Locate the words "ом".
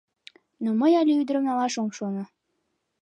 1.81-1.89